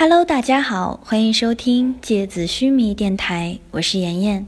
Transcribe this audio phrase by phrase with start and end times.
[0.00, 4.46] Hello，大家好，欢迎收听《芥子须弥》电台，我是妍妍。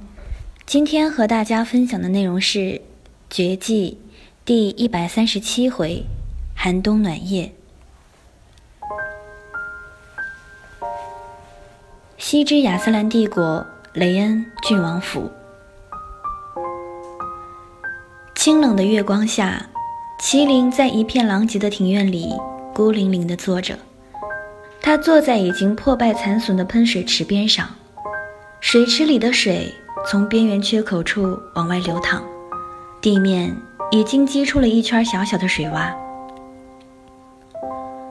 [0.64, 2.58] 今天和大家分享的内容是
[3.28, 3.98] 《绝技》
[4.44, 6.04] 第一百三十七回
[6.54, 7.50] “寒冬暖夜”。
[12.16, 15.28] 西之亚斯兰帝国雷恩郡王府，
[18.36, 19.68] 清冷的月光下，
[20.22, 22.28] 麒麟在一片狼藉的庭院里
[22.72, 23.76] 孤零零地坐着。
[24.82, 27.68] 他坐在已经破败残损的喷水池边上，
[28.60, 29.72] 水池里的水
[30.08, 32.22] 从边缘缺口处往外流淌，
[33.00, 33.54] 地面
[33.90, 35.92] 已经积出了一圈小小的水洼。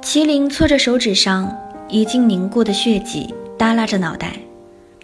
[0.02, 1.54] 麒麟搓着手指上
[1.90, 4.34] 已经凝固的血迹，耷拉着脑袋，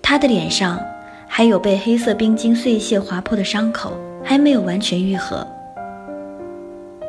[0.01, 0.79] 他的脸上
[1.27, 3.91] 还有被黑色冰晶碎屑划破的伤口，
[4.23, 5.45] 还没有完全愈合。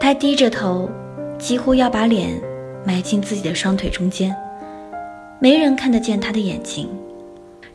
[0.01, 0.91] 他低着头，
[1.39, 2.31] 几乎要把脸
[2.85, 4.35] 埋进自己的双腿中间。
[5.47, 6.89] 没人看得见他的眼睛，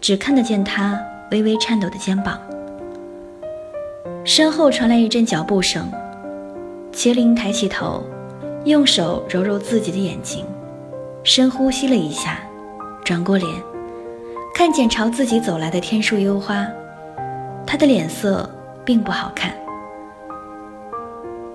[0.01, 2.37] 只看得见他微微颤抖的肩膀。
[4.25, 5.89] 身后传来一阵脚步声，
[6.91, 8.03] 麒麟抬起头，
[8.65, 10.45] 用手揉揉自己的眼睛，
[11.23, 12.39] 深呼吸了一下，
[13.05, 13.49] 转过脸，
[14.53, 16.67] 看见朝自己走来的天树幽花，
[17.65, 18.49] 他的脸色
[18.83, 19.53] 并不好看。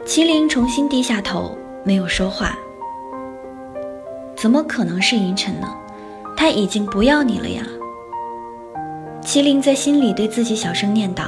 [0.07, 2.57] 麒麟重新低下头，没有说话。
[4.35, 5.69] 怎么可能是银尘呢？
[6.37, 7.63] 他已经不要你了呀！
[9.23, 11.23] 麒麟在心里对自己小声念叨：“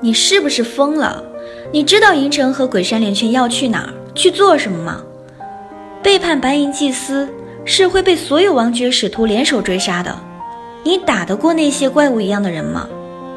[0.00, 1.22] 你是不是疯了？
[1.70, 5.02] 你知道银尘和鬼山连圈要去哪儿，去做什么吗？
[6.02, 7.28] 背叛白银祭司
[7.64, 10.16] 是会被所有王爵使徒联手追杀的。
[10.82, 12.88] 你打得过那些怪物一样的人吗？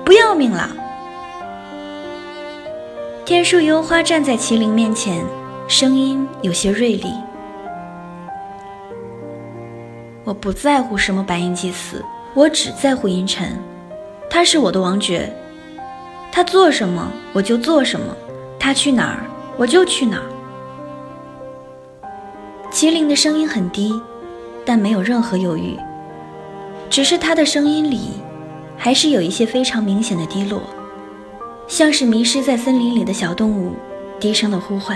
[0.03, 0.70] 不要命了！”
[3.26, 5.24] 天树幽花站在麒麟面前，
[5.68, 7.14] 声音有些锐利。
[10.30, 13.58] 我不在乎什么白银祭司，我只在乎银尘。
[14.30, 15.27] 他是我的王爵，
[16.31, 18.16] 他做什么我就做什么，
[18.59, 19.25] 他去哪儿
[19.57, 20.23] 我就去哪儿。
[22.72, 24.00] 麒麟的声音很低，
[24.63, 25.75] 但没有任何犹豫，
[26.91, 28.12] 只是他的声音里
[28.78, 30.62] 还是有一些非常明显的低落，
[31.68, 33.73] 像是迷失在森林里的小动物
[34.19, 34.95] 低声的呼唤。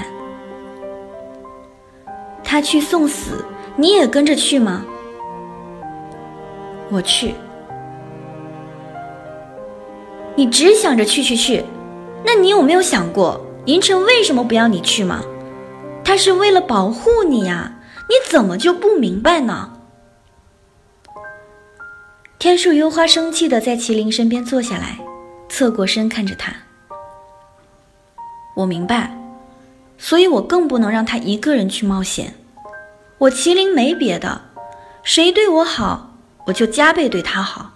[2.44, 3.44] 他去送死，
[3.76, 4.86] 你也跟着去吗？
[6.94, 7.34] 我去，
[10.36, 11.66] 你只想着去去去，
[12.24, 15.24] 那你有没有想过银尘为什么不要你去吗？
[16.06, 19.74] 他是为了保护你呀，你怎么就不明白呢？
[22.38, 25.00] 天树幽花生气的在麒麟身边坐下来，
[25.50, 26.54] 侧过身看着他。
[28.56, 29.18] 我明白，
[29.98, 32.36] 所以我更不能让他一个人去冒险。
[33.18, 34.42] 我麒麟没别的，
[35.02, 36.12] 谁对我好。
[36.46, 37.72] 我就加倍对他好。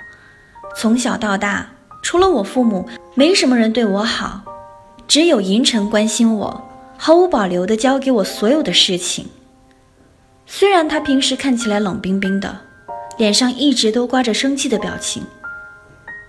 [0.75, 1.67] 从小到大，
[2.03, 4.41] 除了我父母，没什么人对我好，
[5.07, 9.27] 只有银尘关心我，毫无保留地交给我所有的事情。
[10.45, 12.59] 虽然他平时看起来冷冰冰的，
[13.17, 15.23] 脸上一直都挂着生气的表情，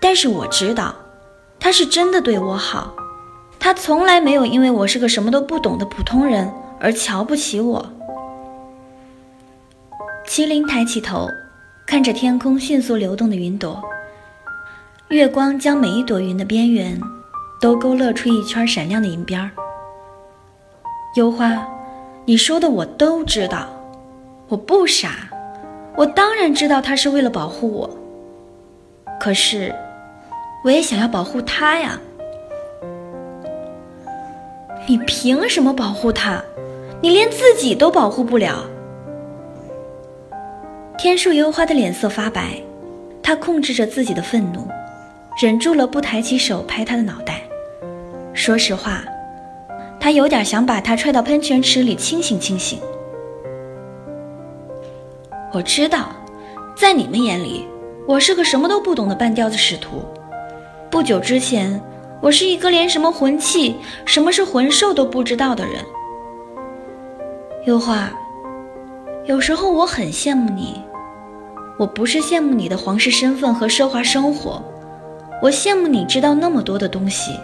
[0.00, 0.94] 但是我知道，
[1.60, 2.94] 他是真的对我好。
[3.60, 6.50] 他从来没有因为我是个什么都不懂的普通人
[6.81, 7.84] 而瞧不起我。
[10.26, 11.28] 麒麟抬起头。
[11.88, 13.82] 看着天空迅速流动的云朵，
[15.09, 17.00] 月光将每一朵云的边缘
[17.62, 19.50] 都勾勒出一圈闪亮的银边儿。
[21.16, 21.66] 幽花，
[22.26, 23.71] 你说的我都知道，
[24.49, 25.31] 我不傻，
[25.97, 27.88] 我当然知道他是为了保护我。
[29.19, 29.75] 可是，
[30.65, 31.99] 我也想要保护他呀。
[34.87, 36.44] 你凭什么保护他？
[37.00, 38.62] 你连自己都保护不了。
[40.99, 42.61] 天树幽花的脸色发白，
[43.23, 44.67] 她控制着自己的愤怒，
[45.41, 47.41] 忍住了不抬起手拍他的脑袋。
[48.35, 49.05] 说实话，
[50.01, 52.81] 他有点想把他踹到喷泉池里清醒清醒。
[55.53, 56.09] 我知道，
[56.75, 57.65] 在你们眼里，
[58.05, 60.03] 我是个什么都不懂的半吊子使徒。
[60.91, 61.81] 不久之前，
[62.21, 65.75] 我是一个连什么魂器、什么是魂兽都不知道的人。
[67.67, 68.11] 幽花，
[69.27, 70.83] 有时候我很羡慕你。
[71.79, 74.61] 我不是羡慕你的皇室身份和奢华生活，
[75.41, 77.39] 我羡慕你知道那么多的东西。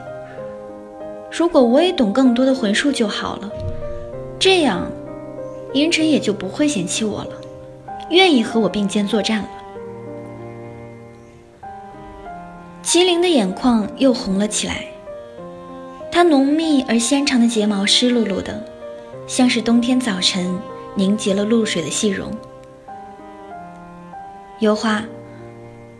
[1.30, 3.48] 如果我也懂更多的魂术就好了，
[4.40, 4.90] 这样，
[5.72, 7.30] 银尘也就不会嫌弃我了，
[8.10, 9.48] 愿意和我并肩作战了。
[12.82, 14.84] 麒麟的眼眶又红了起来，
[16.10, 18.60] 它浓密而纤长的睫毛湿漉漉的，
[19.28, 20.52] 像是冬天早晨
[20.96, 22.28] 凝结了露水的细绒。
[24.64, 25.04] 幽花，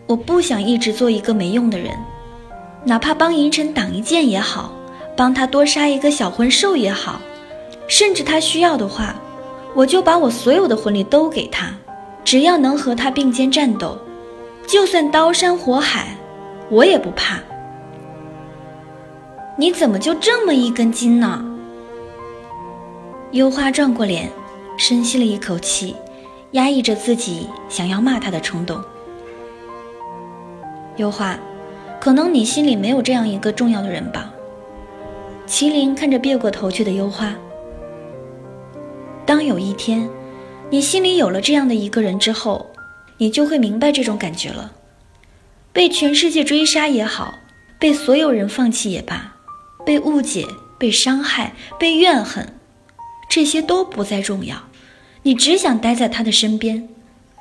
[0.06, 1.94] 我不想一直做一个没用的人，
[2.82, 4.72] 哪怕帮银尘挡一剑也好，
[5.14, 7.20] 帮他多杀一个小魂兽也好，
[7.88, 9.14] 甚至他需要的话，
[9.74, 11.74] 我就把我所有的魂力都给他，
[12.24, 13.98] 只要能和他并肩战斗，
[14.66, 16.16] 就算刀山火海，
[16.70, 17.38] 我也不怕。
[19.58, 21.44] 你怎么就这么一根筋呢？
[23.32, 24.30] 幽花转过脸，
[24.78, 25.94] 深吸了一口气。
[26.54, 28.80] 压抑着自己想要骂他的冲动。
[30.98, 31.36] 优花，
[32.00, 34.32] 可能你心里没有这样一个重要的人吧？
[35.48, 37.34] 麒麟看着别过头去的优花。
[39.26, 40.08] 当有一天，
[40.70, 42.70] 你心里有了这样的一个人之后，
[43.18, 44.70] 你就会明白这种感觉了。
[45.72, 47.34] 被全世界追杀也好，
[47.80, 49.34] 被所有人放弃也罢，
[49.84, 50.46] 被误解、
[50.78, 52.54] 被伤害、被怨恨，
[53.28, 54.56] 这些都不再重要。
[55.26, 56.86] 你只想待在他的身边，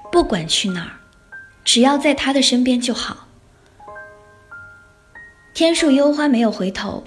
[0.09, 0.91] 不管去哪儿，
[1.65, 3.27] 只要在他的身边就好。
[5.53, 7.03] 天树幽花没有回头，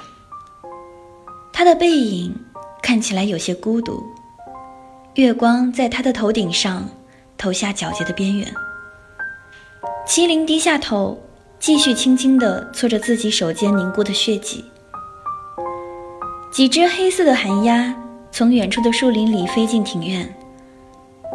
[1.51, 2.35] 他的背影
[2.83, 4.05] 看起来有些孤独。
[5.15, 6.87] 月光在他的头顶上
[7.39, 8.47] 投下皎洁的边缘。
[10.07, 11.19] 麒麟低下头，
[11.59, 14.63] 继续轻轻地搓着自己手间凝固的血迹。
[16.53, 17.97] 几只黑色的寒鸦
[18.31, 20.31] 从远处的树林里飞进庭院。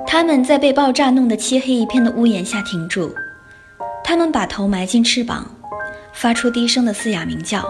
[0.05, 3.13] 他们在被爆炸弄得漆黑一片的屋檐下停住，
[4.03, 5.45] 他们把头埋进翅膀，
[6.13, 7.63] 发出低声的嘶哑鸣叫。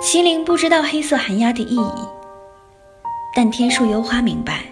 [0.00, 2.08] 麒麟不知道黑色寒鸦的意义，
[3.36, 4.64] 但天树幽花明白，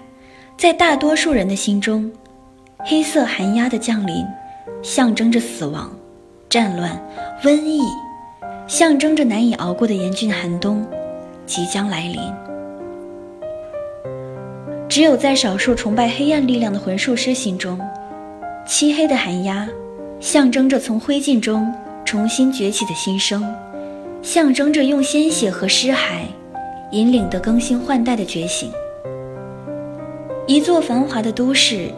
[0.56, 2.10] 在大多数人的心中，
[2.78, 4.26] 黑色寒鸦的降临，
[4.82, 5.90] 象征着死亡、
[6.48, 7.00] 战乱、
[7.42, 7.80] 瘟疫，
[8.66, 10.84] 象征着难以熬过的严峻寒冬
[11.46, 12.20] 即将来临。
[14.90, 17.78] 只有在少数崇拜黑暗力量的魂术师心中，
[18.66, 19.68] 漆黑的寒鸦
[20.18, 21.72] 象征着从灰烬中
[22.04, 23.54] 重新崛起的新生，
[24.20, 26.22] 象征着用鲜血和尸骸
[26.90, 28.68] 引领的更新换代的觉醒。
[30.48, 31.88] 一座繁华的都市，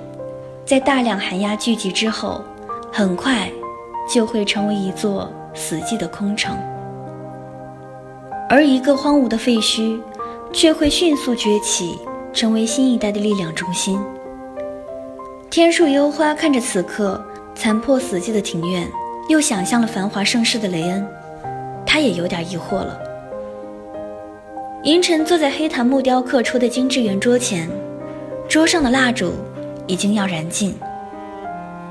[0.67, 2.45] 在大量寒鸦聚集之后，
[2.93, 3.51] 很快
[4.07, 6.55] 就会成为一座死寂的空城，
[8.51, 9.99] 而一个荒芜的废墟，
[10.53, 11.99] 却会迅速崛起。
[12.33, 13.99] 成为新一代的力量中心。
[15.51, 17.23] 天树幽花看着此刻
[17.55, 18.89] 残破死寂的庭院，
[19.29, 21.07] 又想象了繁华盛世的雷恩，
[21.85, 22.99] 他也有点疑惑了。
[24.85, 27.69] 银尘坐在黑檀木雕刻出的精致圆桌前，
[28.49, 29.35] 桌上的蜡烛
[29.87, 30.75] 已经要燃尽，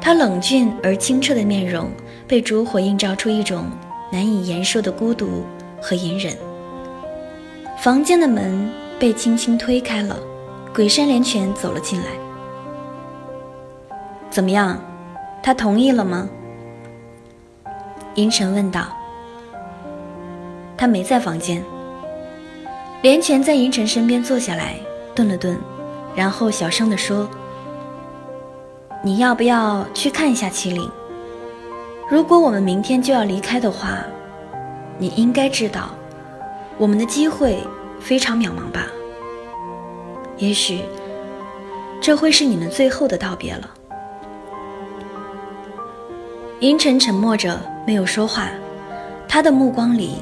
[0.01, 1.89] 他冷峻而清澈的面容
[2.27, 3.65] 被烛火映照出一种
[4.11, 5.43] 难以言说的孤独
[5.79, 6.33] 和隐忍。
[7.79, 10.19] 房间的门被轻轻推开了。
[10.73, 12.07] 鬼山连泉走了进来。
[14.29, 14.79] 怎么样，
[15.43, 16.29] 他同意了吗？
[18.15, 18.85] 阴沉问道。
[20.77, 21.61] 他没在房间。
[23.01, 24.75] 连泉在银尘身边坐下来，
[25.13, 25.57] 顿了顿，
[26.15, 27.27] 然后小声地说
[29.03, 30.89] ：“你要不要去看一下麒麟？
[32.07, 33.97] 如果我们明天就要离开的话，
[34.97, 35.89] 你应该知道，
[36.77, 37.59] 我们的机会
[37.99, 38.85] 非常渺茫吧？”
[40.41, 40.83] 也许，
[42.01, 43.69] 这会是你们最后的道别了。
[46.61, 48.49] 银尘沉默着，没有说话，
[49.27, 50.15] 他的目光里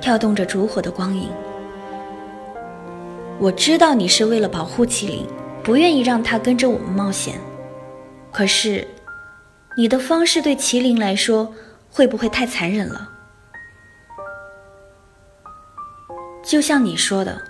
[0.00, 1.28] 跳动着烛火的光影。
[3.38, 5.26] 我知道你是为了保护麒麟，
[5.62, 7.38] 不愿意让他跟着我们冒险。
[8.32, 8.88] 可是，
[9.76, 11.52] 你的方式对麒麟来说，
[11.90, 13.06] 会不会太残忍了？
[16.42, 17.47] 就像你说的。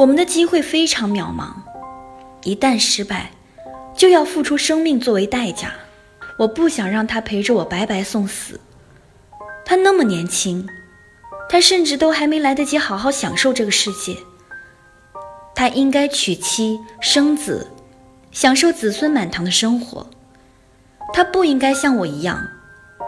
[0.00, 1.50] 我们的机会非常渺茫，
[2.42, 3.32] 一旦失败，
[3.94, 5.74] 就要付出生命作为代价。
[6.38, 8.58] 我不想让他陪着我白白送死。
[9.62, 10.66] 他那么年轻，
[11.50, 14.16] 他甚至都还没来得及好好享受这个世界。
[15.54, 17.70] 他应该娶妻生子，
[18.32, 20.08] 享受子孙满堂的生活。
[21.12, 22.42] 他不应该像我一样，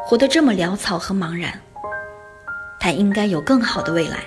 [0.04, 1.58] 活得这么潦草和茫然。
[2.78, 4.18] 他应该有更好的未来。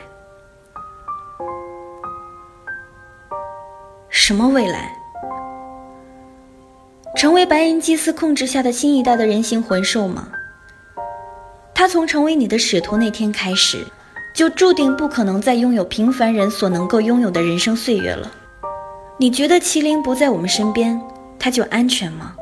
[4.27, 4.91] 什么未来？
[7.15, 10.29] 成为白银祭司控制下的新一代的人形魂兽吗？
[11.75, 13.85] 他从成为你的使徒那天开始，
[14.33, 18.31] 就注定不可能再拥有平凡人所能够拥有的人生岁月了。
[19.19, 20.99] 你觉得麒麟不在我们身边，
[21.37, 22.33] 他就安全吗？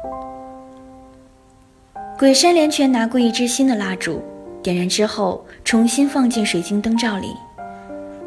[2.17, 4.23] 鬼山连泉拿过一支新的蜡烛，
[4.61, 7.35] 点燃之后，重新放进水晶灯罩里，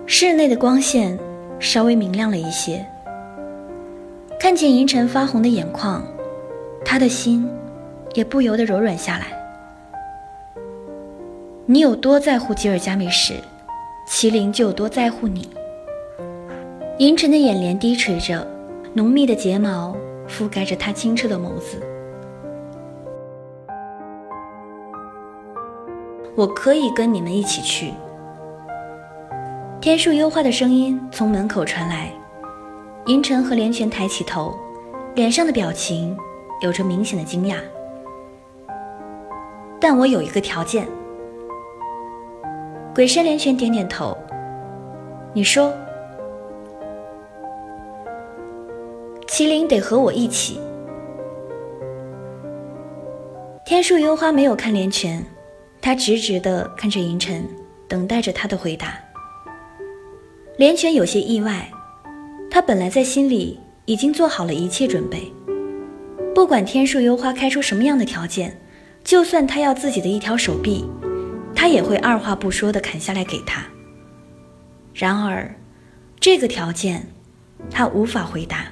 [0.05, 1.19] 室内的光线
[1.59, 2.87] 稍微明亮了一些。
[4.39, 6.03] 看见银尘发红的眼眶，
[6.85, 7.49] 他的心
[8.15, 9.27] 也不由得柔软下来。
[11.65, 13.35] 你有多在乎吉尔加美什，
[14.09, 15.49] 麒麟就有多在乎你。
[16.99, 18.47] 银尘的眼帘低垂着，
[18.95, 19.97] 浓密的睫毛
[20.29, 21.83] 覆盖着他清澈的眸子。
[26.37, 27.93] 我可以跟你们一起去。
[29.81, 32.13] 天树幽花的声音从门口传来，
[33.07, 34.59] 银尘和连泉抬起头，
[35.15, 36.17] 脸上的表情
[36.61, 37.59] 有着明显的惊讶。
[39.81, 40.89] 但我有一个条件。
[42.93, 44.17] 鬼山连泉点点头。
[45.33, 45.73] 你说，
[49.29, 50.61] 麒麟得和我一起。
[53.65, 55.25] 天树幽花没有看连泉，
[55.81, 57.49] 他直直的看着银尘，
[57.87, 58.99] 等待着他的回答。
[60.57, 61.71] 连泉有些意外，
[62.51, 65.33] 他本来在心里已经做好了一切准备，
[66.35, 68.61] 不管天树幽花开出什么样的条件，
[69.05, 70.85] 就算他要自己的一条手臂。
[71.55, 73.65] 他也会二话不说的砍下来给他。
[74.93, 75.55] 然而，
[76.21, 77.09] 这个条件，
[77.71, 78.67] 他无法回答。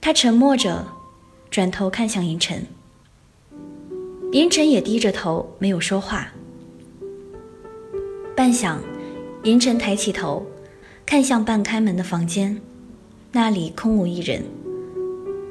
[0.00, 0.86] 他沉默着，
[1.50, 2.66] 转头看向银尘。
[4.32, 6.28] 银尘也低着头，没有说话。
[8.36, 8.76] 半晌，
[9.44, 10.46] 银尘抬起头，
[11.12, 12.58] 看向半开门的房间，
[13.32, 14.42] 那里空无一人。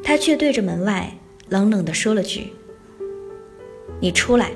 [0.04, 1.16] 他却对着门外
[1.50, 2.52] 冷冷地说了句
[4.02, 4.50] ：“你出来。”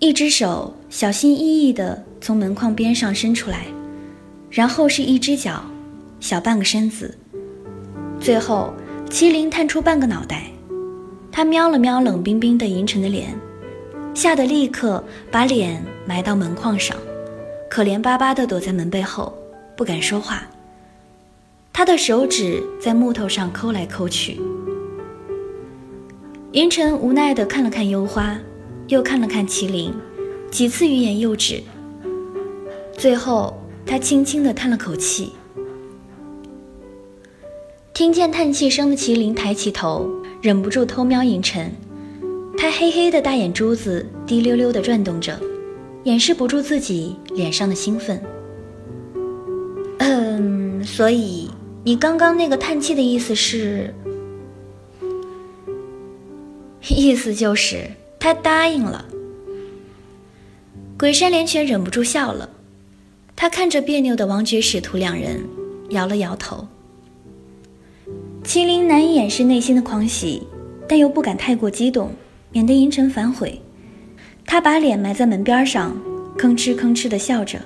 [0.00, 3.66] 一只手小心翼翼地从门框边上伸出来，
[4.50, 5.62] 然后是一只脚，
[6.18, 7.16] 小半个身子，
[8.18, 8.74] 最后
[9.08, 10.50] 麒麟探出半个脑袋。
[11.30, 13.32] 他瞄了瞄冷冰冰的银尘的脸，
[14.14, 16.96] 吓得立刻把脸埋到门框上，
[17.68, 19.32] 可怜巴巴地躲在门背后，
[19.76, 20.46] 不敢说话。
[21.72, 24.40] 他的手指在木头上抠来抠去。
[26.52, 28.38] 银尘无奈地看了看幽花。
[28.88, 29.92] 又看了看麒麟，
[30.48, 31.60] 几次欲言又止。
[32.96, 35.32] 最后，他轻轻地叹了口气。
[37.92, 40.08] 听见叹气声的麒麟抬起头，
[40.40, 41.72] 忍不住偷瞄银尘。
[42.56, 45.36] 他黑黑的大眼珠子滴溜溜地转动着，
[46.06, 48.22] 掩饰不住自己脸上的兴奋。
[49.98, 51.50] 嗯，所以
[51.82, 53.92] 你刚刚那个叹气的意思是？
[56.88, 57.90] 意思就是。
[58.20, 59.04] 他答应了。
[60.96, 62.48] 鬼山连泉忍不住笑了，
[63.34, 65.44] 他看着别扭的王爵使徒两人，
[65.90, 66.66] 摇了摇头。
[68.44, 70.44] 麒麟难以掩饰内心的狂喜，
[70.88, 72.10] 但又不敢太过激动，
[72.52, 73.60] 免得银尘反悔。
[74.46, 75.96] 他把脸埋在门边上，
[76.38, 77.58] 吭哧吭哧地笑着。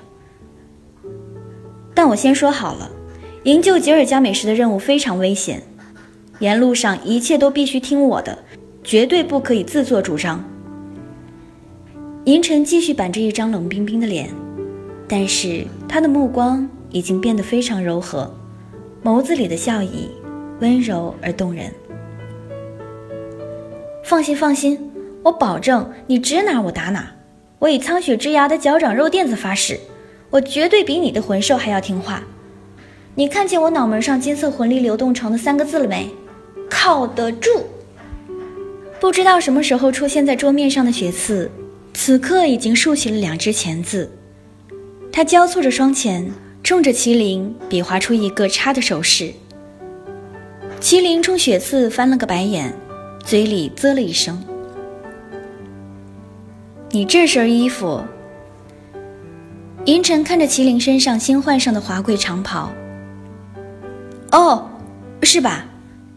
[1.93, 2.89] 但我先说好了，
[3.43, 5.61] 营救吉尔加美什的任务非常危险，
[6.39, 8.37] 沿路上一切都必须听我的，
[8.83, 10.43] 绝对不可以自作主张。
[12.25, 14.29] 银尘继续板着一张冷冰冰的脸，
[15.07, 18.31] 但是他的目光已经变得非常柔和，
[19.03, 20.09] 眸子里的笑意
[20.59, 21.71] 温柔而动人。
[24.03, 24.90] 放心，放心，
[25.23, 27.11] 我保证你指哪我打哪。
[27.59, 29.79] 我以苍雪之牙的脚掌肉垫子发誓，
[30.29, 32.23] 我绝对比你的魂兽还要听话。
[33.15, 36.09] 你看见我脑门上金色魂力流动成的三个字了没？
[36.69, 37.49] 靠得住！
[38.99, 41.51] 不知道什么时候出现在桌面上的血刺。
[41.93, 44.09] 此刻已经竖起了两只钳子，
[45.11, 46.31] 他交错着双钳，
[46.63, 49.33] 冲着麒麟比划出一个叉的手势。
[50.79, 52.73] 麒麟冲血刺翻了个白眼，
[53.25, 54.41] 嘴里啧了一声
[56.91, 58.03] ：“你这身衣服。”
[59.85, 62.69] 银尘看着麒麟身上新换上的华贵长袍
[64.31, 64.69] ，“哦，
[65.23, 65.65] 是吧？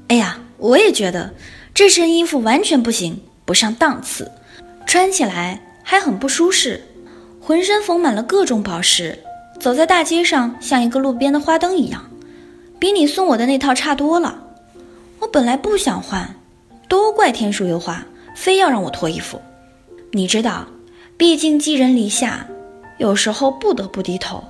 [0.09, 1.33] 哎呀，我也觉得
[1.73, 4.31] 这身衣服完全不行，不上档次。”
[4.87, 6.81] 穿起来还很不舒适，
[7.41, 9.19] 浑身缝满了各种宝石，
[9.59, 12.05] 走在大街上像一个路边的花灯一样，
[12.79, 14.45] 比你送我的那套差多了。
[15.21, 16.37] 我本来不想换，
[16.87, 18.05] 都怪天树幽花，
[18.37, 19.41] 非要让我脱衣服。
[20.17, 20.69] 你知道，
[21.17, 22.47] 毕竟寄人篱下，
[22.99, 24.45] 有时候不得不低头。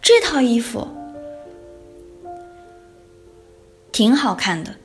[0.00, 0.86] 这套衣服
[3.90, 4.76] 挺好看的。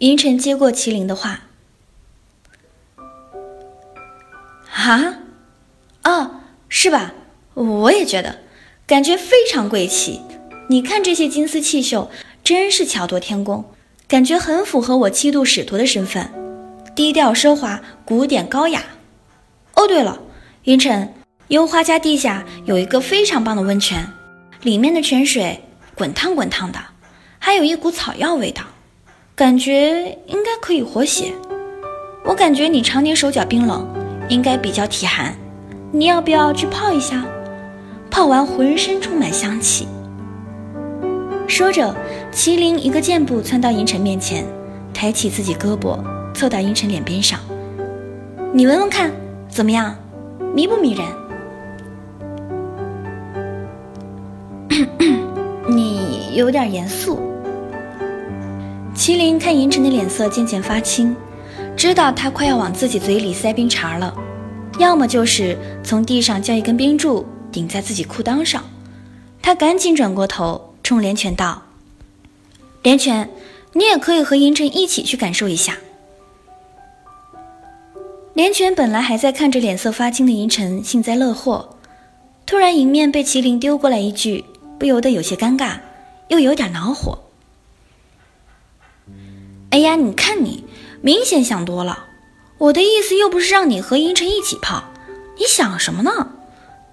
[0.00, 1.44] 银尘接过麒麟的话。
[4.74, 5.20] 啊，
[6.04, 7.14] 哦，是吧？
[7.54, 8.40] 我也觉得，
[8.86, 10.20] 感觉非常贵气。
[10.68, 12.10] 你看这些金丝刺绣，
[12.44, 13.64] 真是巧夺天工，
[14.06, 16.30] 感觉很符合我七度使徒的身份，
[16.94, 18.82] 低调奢华，古典高雅。
[19.74, 20.18] 哦，对了，
[20.64, 21.14] 云晨，
[21.48, 24.06] 幽花家地下有一个非常棒的温泉，
[24.62, 25.58] 里面的泉水
[25.94, 26.78] 滚烫滚烫的，
[27.38, 28.62] 还有一股草药味道，
[29.34, 31.32] 感觉应该可以活血。
[32.24, 33.88] 我感觉你常年手脚冰冷，
[34.28, 35.34] 应该比较体寒。
[35.90, 37.24] 你要不要去泡一下？
[38.10, 39.88] 泡完浑身充满香气。
[41.48, 41.94] 说着，
[42.30, 44.44] 麒麟一个箭步窜到银尘面前，
[44.92, 45.98] 抬起自己胳膊，
[46.42, 47.38] 凑到银尘脸边上
[48.52, 49.12] ：“你闻闻看，
[49.48, 49.96] 怎么样？
[50.52, 51.06] 迷不迷人？”
[55.70, 57.20] 你有点严肃。
[58.92, 61.14] 麒麟看银尘的脸色渐渐发青，
[61.76, 64.12] 知道他快要往自己嘴里塞冰碴了，
[64.80, 68.64] 要么就是从地上叫一根冰柱顶在自己裤裆上。
[69.40, 71.62] 他赶紧转过头，冲连泉道
[72.82, 73.30] ：“连泉，
[73.74, 75.76] 你也可以和银尘一起去感受一下。”
[78.34, 81.76] 连泉本来还在看着脸色发青的银尘，幸灾乐祸，
[82.46, 84.44] 突然迎面被麒麟丢过来一句。
[84.78, 85.78] 不由得有些尴尬，
[86.26, 87.16] 又有点恼火。
[89.70, 90.64] 哎呀，你看你，
[91.00, 92.06] 明显想多了。
[92.58, 94.82] 我的意思又不是让你和银尘一起泡，
[95.38, 96.32] 你想什么呢？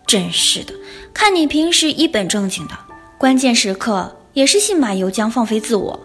[0.06, 0.74] 真是的，
[1.14, 2.78] 看你平时一本正经的，
[3.18, 6.00] 关键时刻也是信马由缰，放飞自我。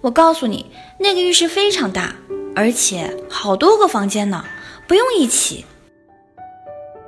[0.00, 0.64] 我告诉你，
[0.98, 2.14] 那个浴室非常大，
[2.56, 4.42] 而且好多个房间呢，
[4.88, 5.66] 不用一起。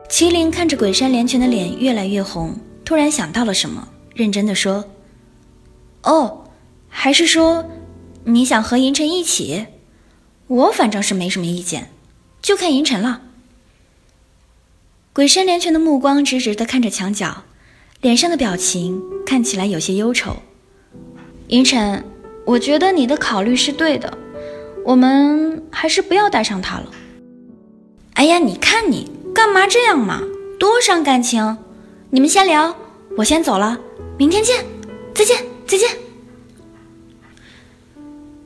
[0.08, 3.88] 麒麟看着鬼山连泉的脸越来越红，突然想到了什么。
[4.14, 4.84] 认真的说
[6.04, 6.44] ：“哦，
[6.90, 7.64] 还是说
[8.24, 9.66] 你想和银尘一起？
[10.46, 11.90] 我反正是没什么意见，
[12.42, 13.22] 就看银尘了。”
[15.14, 17.44] 鬼山连泉的目光直直的看着墙角，
[18.02, 20.36] 脸上的表情看起来有些忧愁。
[21.48, 22.04] 银尘，
[22.44, 24.18] 我觉得你的考虑是对的，
[24.84, 26.90] 我们还是不要带上他了。
[28.14, 30.22] 哎呀，你看你干嘛这样嘛，
[30.58, 31.56] 多伤感情！
[32.10, 32.74] 你们先聊，
[33.16, 33.78] 我先走了。
[34.18, 34.64] 明天见，
[35.14, 35.88] 再见，再见。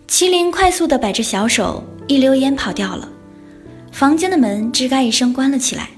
[0.07, 3.09] 麒麟快速的摆着小手，一溜烟跑掉了。
[3.91, 5.89] 房间的门吱嘎一声关了起来。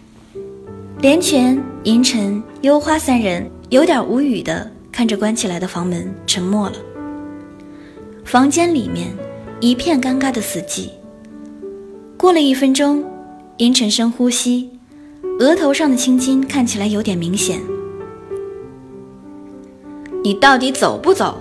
[1.00, 6.76] 连泉、银尘、幽花三人有点无语的看着关起来的房门，沉默了。
[8.24, 9.14] 房间里面
[9.60, 10.88] 一片尴尬的死寂。
[12.16, 13.04] 过了一分钟，
[13.58, 14.68] 银尘深呼吸，
[15.38, 17.58] 额头上的青筋看起来有点明显。
[20.22, 21.38] 你到底走不走？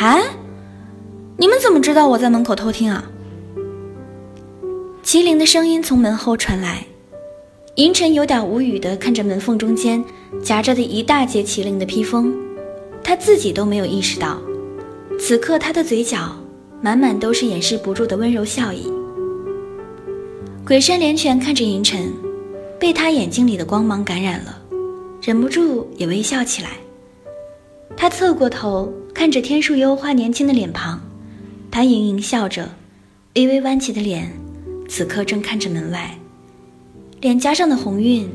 [0.00, 0.18] 啊！
[1.36, 3.04] 你们怎么知道我在门口偷听啊？
[5.04, 6.86] 麒麟的声音从门后传来，
[7.74, 10.02] 银尘有点无语的看着门缝中间
[10.42, 12.34] 夹着的一大截麒麟的披风，
[13.02, 14.38] 他自己都没有意识到，
[15.20, 16.34] 此刻他的嘴角
[16.80, 18.90] 满满都是掩饰不住的温柔笑意。
[20.66, 22.10] 鬼山连泉看着银尘，
[22.80, 24.62] 被他眼睛里的光芒感染了，
[25.20, 26.70] 忍不住也微笑起来。
[27.94, 30.98] 他侧过头看着天树幽花年轻的脸庞，
[31.70, 32.66] 他盈盈笑着，
[33.34, 34.32] 微微弯起的脸，
[34.88, 36.18] 此刻正看着门外，
[37.20, 38.26] 脸颊上的红晕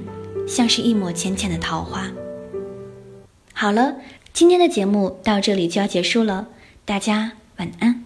[0.48, 2.08] 像是一抹浅浅的桃花。
[3.54, 3.96] 好了，
[4.34, 6.48] 今天的节目到这里就要结束了，
[6.86, 8.06] 大家晚安。